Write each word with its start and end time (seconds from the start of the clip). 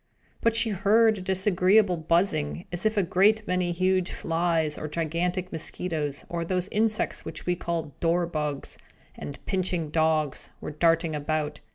But 0.41 0.55
she 0.55 0.71
heard 0.71 1.19
a 1.19 1.21
disagreeable 1.21 1.95
buzzing, 1.95 2.65
as 2.71 2.87
if 2.87 2.97
a 2.97 3.03
great 3.03 3.45
many 3.47 3.71
huge 3.71 4.09
flies, 4.11 4.75
or 4.75 4.87
gigantic 4.87 5.51
mosquitoes, 5.51 6.25
or 6.27 6.43
those 6.43 6.67
insects 6.69 7.23
which 7.23 7.45
we 7.45 7.55
call 7.55 7.93
dor 7.99 8.25
bugs, 8.25 8.79
and 9.13 9.37
pinching 9.45 9.91
dogs, 9.91 10.49
were 10.59 10.71
darting 10.71 11.13
about. 11.13 11.59